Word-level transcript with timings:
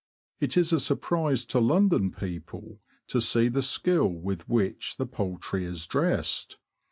It 0.39 0.57
is 0.57 0.73
a 0.73 0.79
surprise 0.79 1.45
to 1.45 1.59
London 1.59 2.09
people 2.11 2.79
to 3.05 3.21
see 3.21 3.49
the 3.49 3.61
skill 3.61 4.07
with 4.07 4.49
which 4.49 4.97
the 4.97 5.05
poultry 5.05 5.63
is 5.63 5.85
dressed. 5.85 6.57